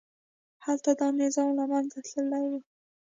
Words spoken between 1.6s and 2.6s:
منځه تللي وو.